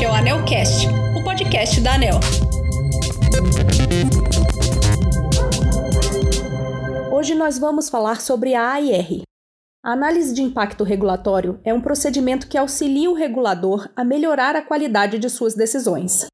Este 0.00 0.06
é 0.06 0.10
o 0.10 0.14
Anelcast, 0.14 0.86
o 1.14 1.22
podcast 1.22 1.78
da 1.82 1.92
Anel. 1.92 2.14
Hoje 7.12 7.34
nós 7.34 7.58
vamos 7.58 7.90
falar 7.90 8.22
sobre 8.22 8.54
a 8.54 8.72
AIR. 8.72 9.24
A 9.84 9.92
análise 9.92 10.32
de 10.32 10.40
impacto 10.40 10.84
regulatório 10.84 11.60
é 11.62 11.74
um 11.74 11.82
procedimento 11.82 12.48
que 12.48 12.56
auxilia 12.56 13.10
o 13.10 13.14
regulador 13.14 13.90
a 13.94 14.02
melhorar 14.02 14.56
a 14.56 14.62
qualidade 14.62 15.18
de 15.18 15.28
suas 15.28 15.54
decisões. 15.54 16.24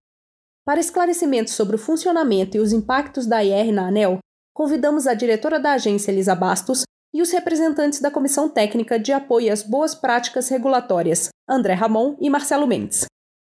Para 0.65 0.79
esclarecimentos 0.79 1.55
sobre 1.55 1.75
o 1.75 1.79
funcionamento 1.81 2.57
e 2.57 2.61
os 2.61 2.73
impactos 2.73 3.27
da 3.27 3.39
AIR 3.39 3.73
na 3.73 3.89
ANEL, 3.89 4.19
convidamos 4.55 5.09
a 5.09 5.15
diretora 5.15 5.59
da 5.59 5.73
agência 5.73 6.13
Elisa 6.13 6.37
Bastos 6.37 6.85
e 7.13 7.21
os 7.21 7.33
representantes 7.33 8.01
da 8.01 8.13
Comissão 8.13 8.49
Técnica 8.49 8.97
de 8.97 9.13
Apoio 9.13 9.53
às 9.53 9.65
Boas 9.65 9.93
Práticas 9.93 10.49
Regulatórias, 10.51 11.31
André 11.51 11.75
Ramon 11.75 12.17
e 12.21 12.31
Marcelo 12.31 12.65
Mendes. 12.65 13.07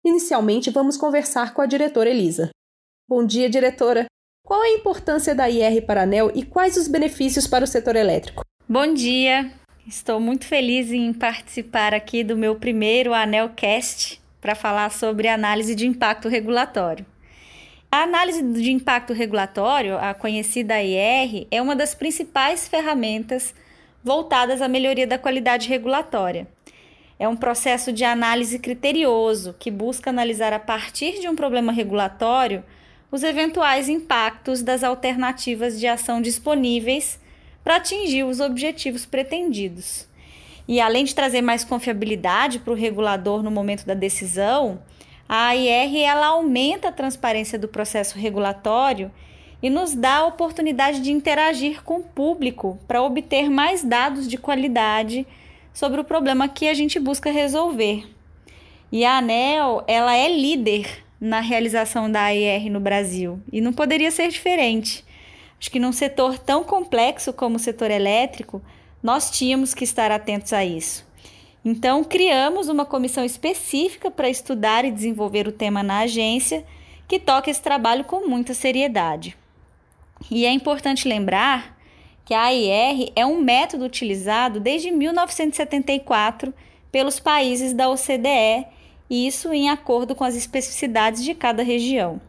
Inicialmente, 0.03 0.71
vamos 0.71 0.97
conversar 0.97 1.53
com 1.53 1.61
a 1.61 1.67
diretora 1.67 2.09
Elisa. 2.09 2.49
Bom 3.07 3.23
dia, 3.23 3.47
diretora. 3.47 4.05
Qual 4.43 4.63
é 4.63 4.69
a 4.69 4.73
importância 4.73 5.35
da 5.35 5.47
IR 5.47 5.85
para 5.85 6.01
a 6.01 6.03
ANEL 6.03 6.31
e 6.33 6.43
quais 6.43 6.75
os 6.75 6.87
benefícios 6.87 7.45
para 7.45 7.63
o 7.63 7.67
setor 7.67 7.95
elétrico? 7.95 8.43
Bom 8.67 8.91
dia. 8.93 9.51
Estou 9.87 10.19
muito 10.19 10.45
feliz 10.45 10.91
em 10.91 11.13
participar 11.13 11.93
aqui 11.93 12.23
do 12.23 12.35
meu 12.35 12.55
primeiro 12.55 13.13
ANELcast 13.13 14.19
para 14.41 14.55
falar 14.55 14.89
sobre 14.91 15.27
análise 15.27 15.75
de 15.75 15.85
impacto 15.85 16.27
regulatório. 16.27 17.05
A 17.91 18.03
análise 18.03 18.41
de 18.41 18.71
impacto 18.71 19.13
regulatório, 19.13 19.97
a 19.97 20.15
conhecida 20.15 20.81
IR, 20.81 21.45
é 21.51 21.61
uma 21.61 21.75
das 21.75 21.93
principais 21.93 22.67
ferramentas 22.67 23.53
voltadas 24.03 24.63
à 24.63 24.67
melhoria 24.67 25.05
da 25.05 25.20
qualidade 25.20 25.70
regulatória. 25.70 26.47
É 27.21 27.27
um 27.27 27.35
processo 27.35 27.93
de 27.93 28.03
análise 28.03 28.57
criterioso 28.57 29.55
que 29.59 29.70
busca 29.70 30.09
analisar 30.09 30.54
a 30.54 30.59
partir 30.59 31.20
de 31.20 31.29
um 31.29 31.35
problema 31.35 31.71
regulatório 31.71 32.63
os 33.12 33.21
eventuais 33.21 33.87
impactos 33.87 34.63
das 34.63 34.84
alternativas 34.84 35.79
de 35.79 35.85
ação 35.85 36.20
disponíveis 36.20 37.20
para 37.63 37.76
atingir 37.76 38.23
os 38.23 38.40
objetivos 38.40 39.05
pretendidos. 39.05 40.07
E 40.68 40.82
além 40.82 41.05
de 41.05 41.13
trazer 41.13 41.43
mais 41.43 41.63
confiabilidade 41.63 42.57
para 42.57 42.73
o 42.73 42.76
regulador 42.76 43.43
no 43.43 43.51
momento 43.51 43.85
da 43.85 43.93
decisão, 43.93 44.82
a 45.29 45.49
AIR 45.49 45.98
ela 45.98 46.26
aumenta 46.26 46.88
a 46.88 46.91
transparência 46.91 47.60
do 47.60 47.67
processo 47.67 48.17
regulatório 48.17 49.12
e 49.62 49.70
nos 49.70 49.93
dá 49.93 50.15
a 50.15 50.26
oportunidade 50.26 50.99
de 51.01 51.12
interagir 51.12 51.84
com 51.84 51.98
o 51.98 52.04
público 52.04 52.79
para 52.88 53.04
obter 53.04 53.48
mais 53.48 53.84
dados 53.84 54.27
de 54.27 54.40
qualidade 54.40 55.27
sobre 55.73 56.01
o 56.01 56.03
problema 56.03 56.47
que 56.47 56.67
a 56.67 56.73
gente 56.73 56.99
busca 56.99 57.31
resolver. 57.31 58.07
E 58.91 59.05
a 59.05 59.17
ANEL, 59.17 59.83
ela 59.87 60.15
é 60.15 60.27
líder 60.27 61.03
na 61.19 61.39
realização 61.39 62.11
da 62.11 62.23
AIR 62.23 62.69
no 62.69 62.79
Brasil 62.79 63.39
e 63.51 63.61
não 63.61 63.71
poderia 63.71 64.11
ser 64.11 64.29
diferente. 64.29 65.05
Acho 65.59 65.69
que 65.69 65.79
num 65.79 65.91
setor 65.91 66.39
tão 66.39 66.63
complexo 66.63 67.31
como 67.31 67.55
o 67.55 67.59
setor 67.59 67.91
elétrico, 67.91 68.61
nós 69.01 69.29
tínhamos 69.29 69.73
que 69.73 69.83
estar 69.83 70.11
atentos 70.11 70.51
a 70.53 70.66
isso. 70.66 71.05
Então, 71.63 72.03
criamos 72.03 72.67
uma 72.67 72.85
comissão 72.85 73.23
específica 73.23 74.09
para 74.09 74.29
estudar 74.29 74.83
e 74.83 74.91
desenvolver 74.91 75.47
o 75.47 75.51
tema 75.51 75.83
na 75.83 75.99
agência, 75.99 76.66
que 77.07 77.19
toca 77.19 77.51
esse 77.51 77.61
trabalho 77.61 78.03
com 78.03 78.27
muita 78.27 78.55
seriedade. 78.55 79.38
E 80.29 80.45
é 80.45 80.51
importante 80.51 81.07
lembrar 81.07 81.77
que 82.31 82.35
a 82.35 82.44
AIR 82.44 83.12
é 83.13 83.25
um 83.25 83.41
método 83.41 83.84
utilizado 83.84 84.62
desde 84.62 84.90
1974 84.90 86.53
pelos 86.90 87.19
países 87.19 87.73
da 87.73 87.90
OCDE, 87.90 88.68
e 89.09 89.28
isso 89.28 89.51
em 89.51 89.69
acordo 89.69 90.16
com 90.16 90.23
as 90.23 90.38
especificidades 90.38 91.25
de 91.25 91.35
cada 91.35 91.62
região. 91.62 92.22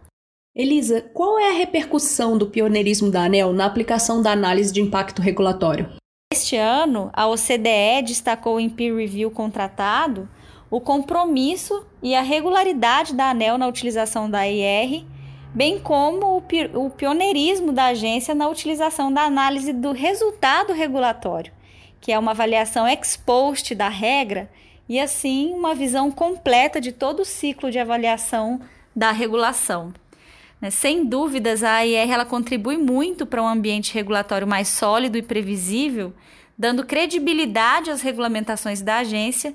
Elisa, 0.57 1.03
qual 1.15 1.39
é 1.39 1.51
a 1.51 1.53
repercussão 1.53 2.37
do 2.37 2.49
pioneirismo 2.49 3.13
da 3.13 3.23
ANEL 3.23 3.53
na 3.53 3.65
aplicação 3.65 4.21
da 4.21 4.33
análise 4.33 4.73
de 4.73 4.81
impacto 4.81 5.23
regulatório? 5.23 5.89
Este 6.33 6.57
ano, 6.57 7.09
a 7.13 7.29
OCDE 7.29 8.03
destacou 8.05 8.59
em 8.59 8.69
peer 8.69 8.97
review 8.97 9.31
contratado 9.31 10.29
o 10.69 10.81
compromisso 10.81 11.87
e 12.03 12.17
a 12.17 12.23
regularidade 12.23 13.15
da 13.15 13.31
ANEL 13.31 13.57
na 13.57 13.69
utilização 13.69 14.29
da 14.29 14.49
IR, 14.49 15.05
bem 15.55 15.79
como 15.79 16.43
o 16.75 16.91
pioneirismo 16.91 17.73
da 17.73 17.87
agência 17.87 18.35
na 18.35 18.49
utilização 18.49 19.13
da 19.13 19.23
análise 19.23 19.73
do 19.73 19.93
resultado 19.93 20.73
regulatório, 20.73 21.53
que 22.01 22.11
é 22.11 22.19
uma 22.19 22.31
avaliação 22.31 22.89
ex 22.89 23.17
post 23.17 23.75
da 23.75 23.89
regra 23.89 24.51
e 24.89 24.99
assim 24.99 25.53
uma 25.53 25.75
visão 25.75 26.11
completa 26.11 26.81
de 26.81 26.93
todo 26.93 27.21
o 27.21 27.25
ciclo 27.25 27.71
de 27.71 27.79
avaliação 27.79 28.61
da 28.95 29.13
regulação. 29.13 29.93
Né? 30.61 30.71
Sem 30.71 31.05
dúvidas, 31.05 31.63
a 31.63 31.75
AIR 31.77 32.11
ela 32.11 32.25
contribui 32.25 32.79
muito 32.79 33.27
para 33.27 33.43
um 33.43 33.47
ambiente 33.47 33.93
regulatório 33.95 34.47
mais 34.47 34.69
sólido 34.69 35.19
e 35.19 35.23
previsível, 35.23 36.15
dando 36.57 36.87
credibilidade 36.87 37.91
às 37.91 38.01
regulamentações 38.01 38.81
da 38.81 38.99
agência, 38.99 39.55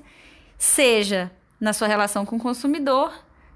seja 0.56 1.30
na 1.60 1.72
sua 1.72 1.88
relação 1.88 2.24
com 2.24 2.36
o 2.36 2.40
consumidor, 2.40 3.12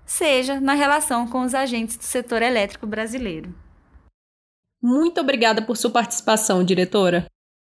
seja 0.06 0.60
na 0.60 0.74
relação 0.74 1.26
com 1.26 1.42
os 1.42 1.54
agentes 1.54 1.96
do 1.96 2.04
setor 2.04 2.42
elétrico 2.42 2.86
brasileiro. 2.86 3.54
Muito 4.80 5.20
obrigada 5.20 5.62
por 5.62 5.76
sua 5.76 5.90
participação, 5.90 6.64
diretora. 6.64 7.26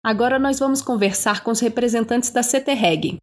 Agora 0.03 0.37
nós 0.37 0.59
vamos 0.59 0.81
conversar 0.81 1.43
com 1.43 1.51
os 1.51 1.59
representantes 1.59 2.29
da 2.31 2.41
CTREG. 2.41 3.17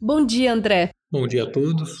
Bom 0.00 0.24
dia, 0.24 0.52
André. 0.52 0.90
Bom 1.10 1.26
dia 1.26 1.44
a 1.44 1.50
todos. 1.50 2.00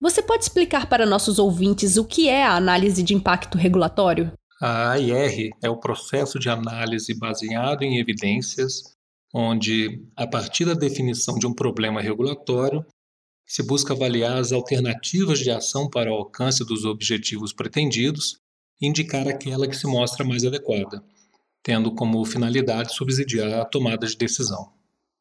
Você 0.00 0.22
pode 0.22 0.44
explicar 0.44 0.88
para 0.88 1.04
nossos 1.04 1.38
ouvintes 1.38 1.96
o 1.96 2.04
que 2.04 2.28
é 2.28 2.42
a 2.42 2.56
análise 2.56 3.02
de 3.02 3.14
impacto 3.14 3.58
regulatório? 3.58 4.32
A 4.60 4.92
AIR 4.92 5.50
é 5.62 5.70
o 5.70 5.78
processo 5.78 6.38
de 6.38 6.48
análise 6.48 7.18
baseado 7.18 7.82
em 7.82 7.98
evidências, 7.98 8.82
onde, 9.34 10.02
a 10.16 10.26
partir 10.26 10.64
da 10.64 10.74
definição 10.74 11.38
de 11.38 11.46
um 11.46 11.54
problema 11.54 12.00
regulatório, 12.00 12.84
se 13.50 13.64
busca 13.64 13.92
avaliar 13.92 14.36
as 14.36 14.52
alternativas 14.52 15.40
de 15.40 15.50
ação 15.50 15.90
para 15.90 16.08
o 16.08 16.14
alcance 16.14 16.64
dos 16.64 16.84
objetivos 16.84 17.52
pretendidos 17.52 18.38
e 18.80 18.86
indicar 18.86 19.26
aquela 19.26 19.66
que 19.66 19.74
se 19.74 19.88
mostra 19.88 20.24
mais 20.24 20.44
adequada, 20.44 21.02
tendo 21.60 21.92
como 21.92 22.24
finalidade 22.24 22.94
subsidiar 22.94 23.52
a 23.54 23.64
tomada 23.64 24.06
de 24.06 24.16
decisão. 24.16 24.70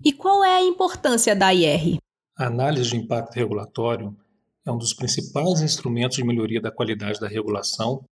E 0.05 0.13
qual 0.13 0.43
é 0.43 0.57
a 0.57 0.61
importância 0.61 1.35
da 1.35 1.51
IR? 1.51 1.97
A 2.37 2.45
análise 2.45 2.91
de 2.91 2.97
impacto 2.97 3.33
regulatório 3.33 4.15
é 4.63 4.71
um 4.71 4.77
dos 4.77 4.93
principais 4.93 5.61
instrumentos 5.61 6.17
de 6.17 6.23
melhoria 6.23 6.61
da 6.61 6.69
qualidade 6.69 7.19
da 7.19 7.27
regulação 7.27 8.05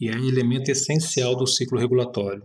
e 0.00 0.08
é 0.08 0.16
um 0.16 0.28
elemento 0.30 0.70
essencial 0.70 1.36
do 1.36 1.46
ciclo 1.46 1.78
regulatório. 1.78 2.42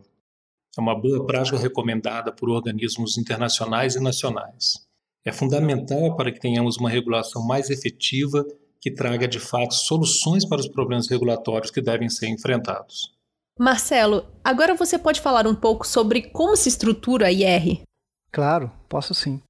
É 0.78 0.82
uma 0.82 0.94
boa 0.94 1.26
prática 1.26 1.58
recomendada 1.58 2.34
por 2.34 2.50
organismos 2.50 3.18
internacionais 3.18 3.96
e 3.96 4.02
nacionais. 4.02 4.92
É 5.26 5.32
fundamental 5.32 6.16
para 6.16 6.32
que 6.32 6.40
tenhamos 6.40 6.78
uma 6.78 6.90
regulação 6.90 7.46
mais 7.46 7.70
efetiva 7.70 8.46
que 8.80 8.92
traga 8.92 9.28
de 9.28 9.40
fato 9.40 9.74
soluções 9.74 10.46
para 10.46 10.60
os 10.60 10.68
problemas 10.68 11.08
regulatórios 11.08 11.72
que 11.72 11.82
devem 11.82 12.10
ser 12.10 12.28
enfrentados. 12.28 13.14
Marcelo, 13.58 14.26
agora 14.44 14.76
você 14.76 14.98
pode 14.98 15.22
falar 15.22 15.48
um 15.48 15.56
pouco 15.56 15.88
sobre 15.88 16.24
como 16.24 16.58
se 16.58 16.70
estrutura 16.70 17.28
a 17.28 17.32
IR? 17.32 17.84
Claro, 18.32 18.72
posso 18.90 19.14
sim. 19.14 19.42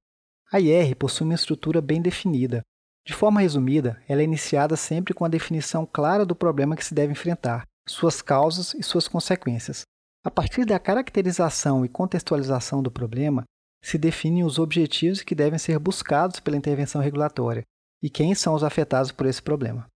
A 0.52 0.60
IR 0.60 0.94
possui 0.94 1.24
uma 1.24 1.34
estrutura 1.34 1.80
bem 1.80 2.00
definida, 2.00 2.62
de 3.06 3.12
forma 3.12 3.42
resumida, 3.42 4.02
ela 4.08 4.22
é 4.22 4.24
iniciada 4.24 4.76
sempre 4.76 5.12
com 5.12 5.26
a 5.26 5.28
definição 5.28 5.84
clara 5.84 6.24
do 6.24 6.34
problema 6.34 6.74
que 6.74 6.84
se 6.84 6.94
deve 6.94 7.12
enfrentar, 7.12 7.66
suas 7.86 8.22
causas 8.22 8.72
e 8.72 8.82
suas 8.82 9.06
consequências. 9.06 9.82
A 10.24 10.30
partir 10.30 10.64
da 10.64 10.78
caracterização 10.78 11.84
e 11.84 11.88
contextualização 11.88 12.82
do 12.82 12.90
problema, 12.90 13.44
se 13.84 13.98
definem 13.98 14.44
os 14.44 14.58
objetivos 14.58 15.20
que 15.20 15.34
devem 15.34 15.58
ser 15.58 15.78
buscados 15.78 16.40
pela 16.40 16.56
intervenção 16.56 17.02
regulatória 17.02 17.62
e 18.02 18.08
quem 18.08 18.34
são 18.34 18.54
os 18.54 18.64
afetados 18.64 19.12
por 19.12 19.26
esse 19.26 19.42
problema. 19.42 19.86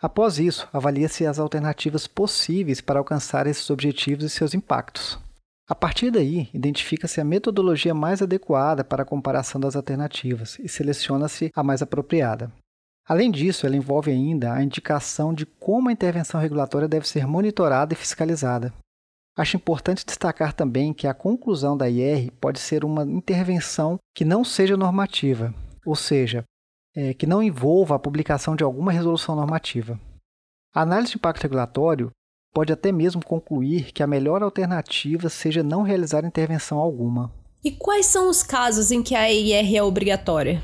Após 0.00 0.40
isso, 0.40 0.68
avalia-se 0.72 1.24
as 1.24 1.38
alternativas 1.38 2.08
possíveis 2.08 2.80
para 2.80 2.98
alcançar 2.98 3.46
esses 3.46 3.70
objetivos 3.70 4.24
e 4.24 4.28
seus 4.28 4.54
impactos. 4.54 5.18
A 5.68 5.74
partir 5.74 6.10
daí, 6.10 6.48
identifica-se 6.52 7.20
a 7.20 7.24
metodologia 7.24 7.94
mais 7.94 8.22
adequada 8.22 8.82
para 8.82 9.04
a 9.04 9.06
comparação 9.06 9.60
das 9.60 9.76
alternativas 9.76 10.58
e 10.58 10.68
seleciona-se 10.68 11.52
a 11.54 11.62
mais 11.62 11.80
apropriada. 11.80 12.52
Além 13.06 13.30
disso, 13.30 13.66
ela 13.66 13.76
envolve 13.76 14.10
ainda 14.10 14.52
a 14.52 14.62
indicação 14.62 15.32
de 15.32 15.46
como 15.46 15.88
a 15.88 15.92
intervenção 15.92 16.40
regulatória 16.40 16.88
deve 16.88 17.06
ser 17.06 17.26
monitorada 17.26 17.92
e 17.92 17.96
fiscalizada. 17.96 18.72
Acho 19.38 19.56
importante 19.56 20.04
destacar 20.04 20.52
também 20.52 20.92
que 20.92 21.06
a 21.06 21.14
conclusão 21.14 21.76
da 21.76 21.88
IR 21.88 22.32
pode 22.40 22.58
ser 22.58 22.84
uma 22.84 23.04
intervenção 23.04 23.96
que 24.12 24.24
não 24.24 24.42
seja 24.42 24.76
normativa, 24.76 25.54
ou 25.86 25.94
seja, 25.94 26.42
é, 26.96 27.14
que 27.14 27.24
não 27.24 27.40
envolva 27.40 27.94
a 27.94 28.00
publicação 28.00 28.56
de 28.56 28.64
alguma 28.64 28.90
resolução 28.90 29.36
normativa. 29.36 29.96
A 30.74 30.82
análise 30.82 31.12
de 31.12 31.18
impacto 31.18 31.44
regulatório 31.44 32.10
pode 32.52 32.72
até 32.72 32.90
mesmo 32.90 33.24
concluir 33.24 33.92
que 33.92 34.02
a 34.02 34.08
melhor 34.08 34.42
alternativa 34.42 35.28
seja 35.28 35.62
não 35.62 35.82
realizar 35.82 36.24
intervenção 36.24 36.76
alguma. 36.78 37.32
E 37.62 37.70
quais 37.70 38.06
são 38.06 38.28
os 38.28 38.42
casos 38.42 38.90
em 38.90 39.04
que 39.04 39.14
a 39.14 39.30
EIR 39.30 39.76
é 39.76 39.82
obrigatória? 39.84 40.60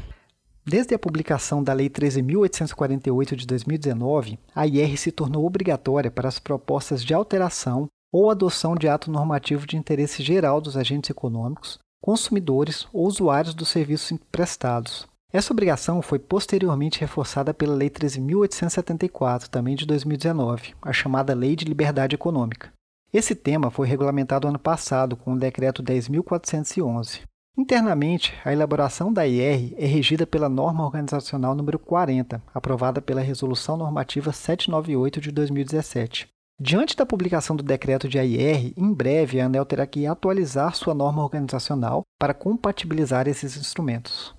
Desde 0.67 0.94
a 0.97 0.99
publicação 0.99 1.62
da 1.62 1.73
Lei 1.73 1.88
13.848 1.88 3.37
de 3.37 3.47
2019, 3.47 4.37
a 4.53 4.67
IR 4.67 4.97
se 4.97 5.12
tornou 5.12 5.47
obrigatória 5.47 6.11
para 6.11 6.26
as 6.26 6.41
propostas 6.41 7.05
de 7.05 7.15
alteração 7.15 7.87
ou 8.14 8.31
adoção 8.31 8.76
de 8.76 8.87
ato 8.87 9.11
normativo 9.11 9.66
de 9.66 9.76
interesse 9.76 10.22
geral 10.22 10.61
dos 10.61 10.76
agentes 10.76 11.11
econômicos, 11.11 11.81
consumidores 12.00 12.87
ou 12.93 13.08
usuários 13.08 13.55
dos 13.55 13.69
serviços 13.69 14.16
prestados. 14.31 15.08
Essa 15.32 15.52
obrigação 15.52 16.00
foi 16.00 16.20
posteriormente 16.20 17.00
reforçada 17.00 17.52
pela 17.52 17.75
Lei 17.75 17.90
13.874, 17.90 19.49
também 19.49 19.75
de 19.75 19.84
2019, 19.84 20.76
a 20.81 20.93
chamada 20.93 21.34
Lei 21.34 21.56
de 21.56 21.64
Liberdade 21.64 22.14
Econômica. 22.14 22.72
Esse 23.12 23.34
tema 23.34 23.69
foi 23.69 23.88
regulamentado 23.88 24.46
ano 24.46 24.61
passado 24.61 25.16
com 25.16 25.32
o 25.32 25.38
Decreto 25.38 25.82
10.411. 25.82 27.22
Internamente, 27.58 28.32
a 28.44 28.52
elaboração 28.52 29.12
da 29.12 29.26
IR 29.26 29.75
é 29.76 29.87
regida 29.87 30.25
pela 30.25 30.49
norma 30.49 30.84
organizacional 30.84 31.52
número 31.56 31.81
40, 31.81 32.40
aprovada 32.55 33.02
pela 33.02 33.20
Resolução 33.20 33.76
Normativa 33.76 34.32
798 34.32 35.20
de 35.20 35.32
2017. 35.32 36.33
Diante 36.58 36.94
da 36.94 37.04
publicação 37.04 37.56
do 37.56 37.64
decreto 37.64 38.08
de 38.08 38.16
AIR, 38.16 38.72
em 38.76 38.92
breve 38.94 39.40
a 39.40 39.46
ANEL 39.46 39.66
terá 39.66 39.84
que 39.88 40.06
atualizar 40.06 40.76
sua 40.76 40.94
norma 40.94 41.20
organizacional 41.20 42.02
para 42.16 42.32
compatibilizar 42.32 43.26
esses 43.26 43.56
instrumentos. 43.56 44.32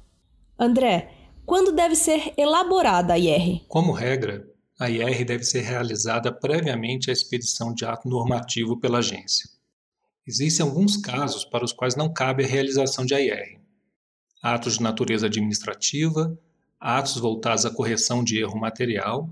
André, 0.57 1.11
quando 1.45 1.73
deve 1.73 1.93
ser 1.93 2.33
elaborada 2.37 3.13
a 3.13 3.19
IR? 3.19 3.65
Como 3.67 3.91
regra, 3.91 4.47
a 4.79 4.89
IR 4.89 5.25
deve 5.25 5.43
ser 5.43 5.59
realizada 5.61 6.31
previamente 6.31 7.09
à 7.09 7.13
expedição 7.13 7.73
de 7.73 7.83
ato 7.83 8.07
normativo 8.07 8.79
pela 8.79 8.99
agência. 8.99 9.49
Existem 10.25 10.65
alguns 10.65 10.95
casos 10.95 11.43
para 11.43 11.65
os 11.65 11.73
quais 11.73 11.97
não 11.97 12.11
cabe 12.11 12.45
a 12.45 12.47
realização 12.47 13.05
de 13.05 13.13
AIR. 13.13 13.59
Atos 14.41 14.77
de 14.77 14.83
natureza 14.83 15.27
administrativa, 15.27 16.39
atos 16.79 17.17
voltados 17.17 17.65
à 17.65 17.69
correção 17.69 18.23
de 18.23 18.39
erro 18.39 18.57
material, 18.57 19.29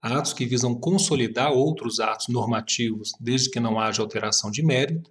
atos 0.00 0.32
que 0.32 0.46
visam 0.46 0.74
consolidar 0.74 1.52
outros 1.52 2.00
atos 2.00 2.28
normativos 2.28 3.12
desde 3.20 3.50
que 3.50 3.60
não 3.60 3.78
haja 3.78 4.02
alteração 4.02 4.50
de 4.50 4.62
mérito, 4.62 5.10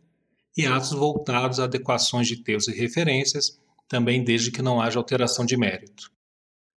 e 0.56 0.66
atos 0.66 0.92
voltados 0.92 1.60
a 1.60 1.66
adequações 1.66 2.28
de 2.28 2.38
textos 2.38 2.74
e 2.74 2.78
referências, 2.78 3.60
também 3.88 4.24
desde 4.24 4.51
que 4.51 4.62
não 4.62 4.81
haja 4.81 4.98
alteração 4.98 5.45
de 5.45 5.56
mérito. 5.56 6.12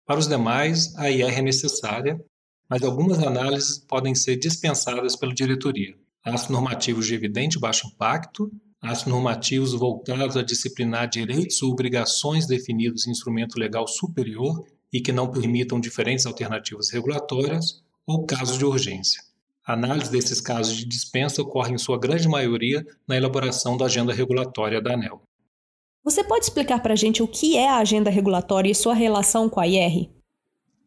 Para 0.04 0.18
os 0.18 0.26
demais, 0.26 0.94
a 0.96 1.10
IR 1.10 1.38
é 1.38 1.42
necessária, 1.42 2.22
mas 2.68 2.82
algumas 2.82 3.18
análises 3.20 3.78
podem 3.78 4.14
ser 4.14 4.36
dispensadas 4.36 5.16
pela 5.16 5.34
diretoria 5.34 5.96
atos 6.24 6.48
normativos 6.48 7.06
de 7.06 7.14
evidente 7.14 7.58
baixo 7.58 7.88
impacto, 7.88 8.50
atos 8.80 9.06
normativos 9.06 9.72
voltados 9.72 10.36
a 10.36 10.42
disciplinar 10.42 11.08
direitos 11.08 11.62
ou 11.62 11.72
obrigações 11.72 12.46
definidos 12.46 13.06
em 13.06 13.10
instrumento 13.10 13.58
legal 13.58 13.86
superior 13.86 14.64
e 14.92 15.00
que 15.00 15.12
não 15.12 15.30
permitam 15.30 15.80
diferentes 15.80 16.26
alternativas 16.26 16.90
regulatórias, 16.90 17.82
ou 18.10 18.26
casos 18.26 18.58
de 18.58 18.64
urgência. 18.64 19.22
A 19.64 19.74
análise 19.74 20.10
desses 20.10 20.40
casos 20.40 20.76
de 20.76 20.84
dispensa 20.84 21.40
ocorre 21.40 21.72
em 21.72 21.78
sua 21.78 21.96
grande 21.96 22.26
maioria 22.26 22.84
na 23.06 23.16
elaboração 23.16 23.76
da 23.76 23.84
agenda 23.84 24.12
regulatória 24.12 24.82
da 24.82 24.94
ANEL. 24.94 25.22
Você 26.02 26.24
pode 26.24 26.44
explicar 26.44 26.82
para 26.82 26.94
a 26.94 26.96
gente 26.96 27.22
o 27.22 27.28
que 27.28 27.56
é 27.56 27.68
a 27.68 27.76
agenda 27.76 28.10
regulatória 28.10 28.68
e 28.68 28.74
sua 28.74 28.94
relação 28.94 29.48
com 29.48 29.60
a 29.60 29.68
IR? 29.68 30.10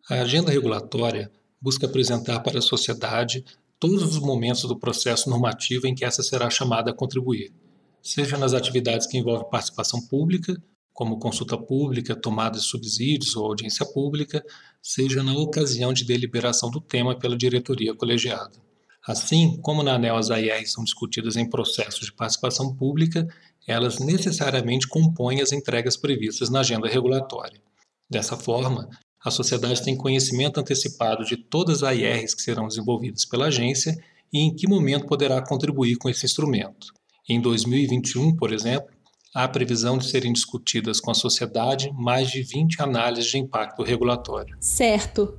A 0.10 0.16
agenda 0.16 0.52
regulatória 0.52 1.32
busca 1.62 1.86
apresentar 1.86 2.42
para 2.42 2.60
a 2.60 2.62
sociedade 2.62 3.46
todos 3.80 4.04
os 4.04 4.20
momentos 4.20 4.64
do 4.64 4.78
processo 4.78 5.30
normativo 5.30 5.88
em 5.88 5.96
que 5.96 6.04
essa 6.04 6.22
será 6.22 6.50
chamada 6.50 6.92
a 6.92 6.94
contribuir, 6.94 7.54
seja 8.02 8.38
nas 8.38 8.54
atividades 8.54 9.08
que 9.08 9.18
envolvem 9.18 9.50
participação 9.50 10.02
pública, 10.08 10.62
como 10.94 11.18
consulta 11.18 11.58
pública, 11.58 12.16
tomada 12.16 12.60
de 12.60 12.64
subsídios 12.64 13.36
ou 13.36 13.46
audiência 13.46 13.86
pública, 13.86 14.46
seja 14.82 15.24
na 15.24 15.34
ocasião 15.34 15.92
de 15.92 16.06
deliberação 16.06 16.70
do 16.70 16.80
tema 16.80 17.18
pela 17.18 17.36
diretoria 17.36 17.96
colegiada. 17.96 18.62
Assim, 19.06 19.58
como 19.62 19.84
na 19.84 19.96
ANEL 19.96 20.16
as 20.16 20.30
AIRs 20.30 20.72
são 20.72 20.84
discutidas 20.84 21.36
em 21.36 21.50
processos 21.50 22.06
de 22.06 22.14
participação 22.14 22.74
pública, 22.74 23.28
elas 23.68 24.00
necessariamente 24.00 24.88
compõem 24.88 25.42
as 25.42 25.52
entregas 25.52 25.98
previstas 25.98 26.50
na 26.50 26.62
agenda 26.62 26.88
regulatória. 26.88 27.62
Dessa 28.10 28.38
forma, 28.38 28.88
a 29.24 29.32
sociedade 29.32 29.84
tem 29.84 29.98
conhecimento 29.98 30.60
antecipado 30.60 31.26
de 31.26 31.36
todas 31.38 31.82
as 31.82 31.90
AIRs 31.90 32.34
que 32.34 32.42
serão 32.42 32.68
desenvolvidas 32.68 33.26
pela 33.26 33.48
agência 33.48 33.98
e 34.32 34.40
em 34.40 34.56
que 34.56 34.68
momento 34.68 35.06
poderá 35.06 35.42
contribuir 35.42 35.96
com 35.98 36.10
esse 36.10 36.26
instrumento. 36.26 36.94
Em 37.28 37.40
2021, 37.40 38.36
por 38.36 38.52
exemplo, 38.54 38.93
há 39.34 39.44
a 39.44 39.48
previsão 39.48 39.98
de 39.98 40.10
serem 40.10 40.32
discutidas 40.32 41.00
com 41.00 41.12
a 41.12 41.16
sociedade 41.16 41.92
mais 41.94 42.30
de 42.30 42.44
20 42.44 42.82
análises 42.82 43.32
de 43.32 43.38
impacto 43.38 43.82
regulatório. 43.82 44.56
Certo. 44.60 45.38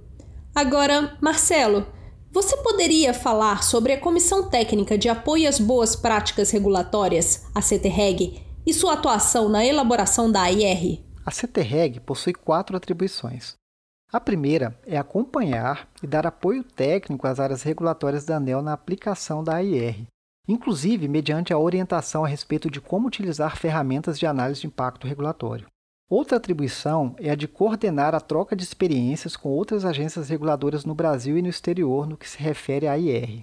Agora, 0.55 1.17
Marcelo, 1.21 1.87
você 2.33 2.57
poderia 2.57 3.15
falar 3.15 3.63
sobre 3.63 3.93
a 3.93 4.01
Comissão 4.01 4.49
Técnica 4.51 4.99
de 4.99 5.09
Apoio 5.09 5.49
às 5.49 5.61
Boas 5.61 5.95
Práticas 5.95 6.51
Regulatórias, 6.51 7.47
a 7.55 7.61
CTREG, 7.61 8.43
e 8.67 8.73
sua 8.73 8.95
atuação 8.95 9.49
na 9.49 9.65
elaboração 9.65 10.31
da 10.31 10.43
AIR? 10.43 11.05
A 11.25 11.31
CTREG 11.31 12.01
possui 12.01 12.33
quatro 12.33 12.77
atribuições. 12.77 13.55
A 14.13 14.21
primeira 14.21 14.79
é 14.87 14.97
acompanhar 14.97 15.89
e 16.03 16.07
dar 16.07 16.27
apoio 16.27 16.63
técnico 16.63 17.27
às 17.27 17.41
áreas 17.41 17.63
regulatórias 17.63 18.25
da 18.25 18.37
ANEL 18.37 18.63
na 18.63 18.73
aplicação 18.73 19.43
da 19.43 19.57
AIR, 19.57 20.07
inclusive 20.47 21.09
mediante 21.09 21.53
a 21.53 21.59
orientação 21.59 22.25
a 22.25 22.29
respeito 22.29 22.71
de 22.71 22.81
como 22.81 23.09
utilizar 23.09 23.57
ferramentas 23.57 24.19
de 24.19 24.27
análise 24.27 24.61
de 24.61 24.67
impacto 24.67 25.07
regulatório. 25.07 25.67
Outra 26.09 26.37
atribuição 26.37 27.17
é 27.19 27.31
a 27.31 27.35
de 27.35 27.49
coordenar 27.49 28.15
a 28.15 28.21
troca 28.21 28.55
de 28.55 28.63
experiências 28.63 29.37
com 29.37 29.49
outras 29.49 29.85
agências 29.85 30.29
reguladoras 30.29 30.85
no 30.85 30.95
Brasil 30.95 31.39
e 31.39 31.43
no 31.43 31.49
exterior 31.49 32.07
no 32.07 32.17
que 32.17 32.29
se 32.29 32.39
refere 32.39 32.87
à 32.87 32.93
AIR. 32.93 33.43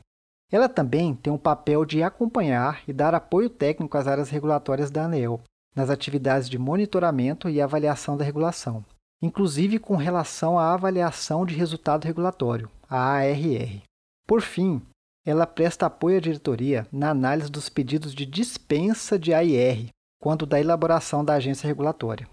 Ela 0.51 0.69
também 0.69 1.15
tem 1.15 1.31
o 1.31 1.39
papel 1.39 1.85
de 1.85 2.03
acompanhar 2.03 2.83
e 2.87 2.93
dar 2.93 3.15
apoio 3.15 3.49
técnico 3.49 3.97
às 3.97 4.05
áreas 4.05 4.29
regulatórias 4.29 4.91
da 4.91 5.05
ANEL, 5.05 5.41
nas 5.75 5.89
atividades 5.89 6.49
de 6.49 6.59
monitoramento 6.59 7.49
e 7.49 7.61
avaliação 7.61 8.17
da 8.17 8.25
regulação, 8.25 8.85
inclusive 9.21 9.79
com 9.79 9.95
relação 9.95 10.59
à 10.59 10.73
avaliação 10.73 11.45
de 11.45 11.55
resultado 11.55 12.05
regulatório, 12.05 12.69
a 12.89 12.99
ARR. 12.99 13.81
Por 14.27 14.41
fim, 14.41 14.81
ela 15.25 15.45
presta 15.45 15.85
apoio 15.85 16.17
à 16.17 16.19
diretoria 16.19 16.87
na 16.91 17.09
análise 17.09 17.49
dos 17.49 17.69
pedidos 17.69 18.13
de 18.13 18.25
dispensa 18.25 19.17
de 19.17 19.33
AIR, 19.33 19.89
quando 20.19 20.45
da 20.45 20.59
elaboração 20.59 21.23
da 21.23 21.33
agência 21.33 21.67
regulatória. 21.67 22.27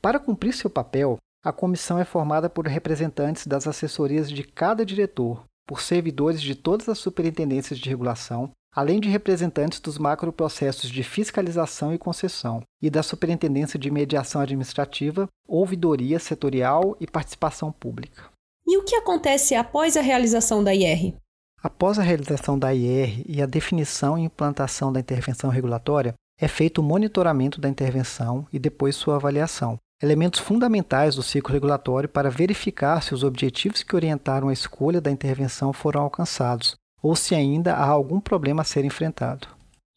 Para 0.00 0.18
cumprir 0.18 0.52
seu 0.52 0.68
papel, 0.68 1.18
a 1.42 1.52
comissão 1.52 1.98
é 1.98 2.04
formada 2.04 2.48
por 2.48 2.66
representantes 2.66 3.46
das 3.46 3.66
assessorias 3.66 4.30
de 4.30 4.42
cada 4.42 4.84
diretor, 4.84 5.44
por 5.66 5.80
servidores 5.80 6.40
de 6.40 6.54
todas 6.54 6.88
as 6.88 6.98
superintendências 6.98 7.78
de 7.78 7.88
regulação 7.88 8.52
além 8.74 8.98
de 8.98 9.08
representantes 9.08 9.78
dos 9.78 9.98
macroprocessos 9.98 10.90
de 10.90 11.02
fiscalização 11.04 11.94
e 11.94 11.98
concessão 11.98 12.62
e 12.82 12.90
da 12.90 13.02
Superintendência 13.02 13.78
de 13.78 13.90
Mediação 13.90 14.40
Administrativa, 14.40 15.28
Ouvidoria 15.46 16.18
Setorial 16.18 16.96
e 17.00 17.06
Participação 17.06 17.70
Pública. 17.70 18.24
E 18.66 18.76
o 18.76 18.84
que 18.84 18.96
acontece 18.96 19.54
após 19.54 19.96
a 19.96 20.00
realização 20.00 20.64
da 20.64 20.74
IR? 20.74 21.14
Após 21.64 21.98
a 21.98 22.02
realização 22.02 22.58
da 22.58 22.74
IR 22.74 23.24
e 23.26 23.40
a 23.40 23.46
definição 23.46 24.18
e 24.18 24.22
implantação 24.22 24.92
da 24.92 25.00
intervenção 25.00 25.48
regulatória, 25.48 26.12
é 26.38 26.46
feito 26.46 26.82
o 26.82 26.84
monitoramento 26.84 27.58
da 27.58 27.70
intervenção 27.70 28.46
e 28.52 28.58
depois 28.58 28.94
sua 28.94 29.16
avaliação, 29.16 29.78
elementos 30.02 30.40
fundamentais 30.40 31.14
do 31.14 31.22
ciclo 31.22 31.54
regulatório 31.54 32.06
para 32.06 32.28
verificar 32.28 33.02
se 33.02 33.14
os 33.14 33.24
objetivos 33.24 33.82
que 33.82 33.96
orientaram 33.96 34.50
a 34.50 34.52
escolha 34.52 35.00
da 35.00 35.10
intervenção 35.10 35.72
foram 35.72 36.02
alcançados, 36.02 36.74
ou 37.02 37.16
se 37.16 37.34
ainda 37.34 37.72
há 37.72 37.86
algum 37.86 38.20
problema 38.20 38.60
a 38.60 38.66
ser 38.66 38.84
enfrentado. 38.84 39.48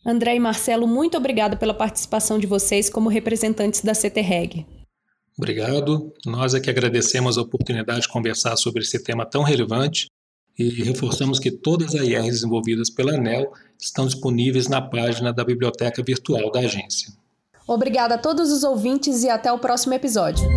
André 0.05 0.35
e 0.35 0.39
Marcelo, 0.39 0.87
muito 0.87 1.17
obrigado 1.17 1.57
pela 1.57 1.73
participação 1.73 2.39
de 2.39 2.47
vocês 2.47 2.89
como 2.89 3.09
representantes 3.09 3.81
da 3.81 3.91
CTREG. 3.91 4.65
Obrigado. 5.37 6.13
Nós 6.25 6.53
é 6.53 6.61
que 6.61 6.69
agradecemos 6.69 7.37
a 7.37 7.41
oportunidade 7.41 8.03
de 8.03 8.07
conversar 8.07 8.55
sobre 8.55 8.83
esse 8.83 9.03
tema 9.03 9.25
tão 9.25 9.43
relevante 9.43 10.07
e 10.57 10.69
reforçamos 10.83 11.39
que 11.39 11.51
todas 11.51 11.93
as 11.93 12.01
IRs 12.01 12.31
desenvolvidas 12.31 12.89
pela 12.89 13.13
ANEL 13.15 13.51
estão 13.79 14.05
disponíveis 14.05 14.67
na 14.67 14.81
página 14.81 15.31
da 15.31 15.43
biblioteca 15.43 16.01
virtual 16.01 16.51
da 16.51 16.61
agência. 16.61 17.13
Obrigada 17.67 18.15
a 18.15 18.17
todos 18.17 18.51
os 18.51 18.63
ouvintes 18.63 19.23
e 19.23 19.29
até 19.29 19.51
o 19.51 19.59
próximo 19.59 19.93
episódio. 19.93 20.47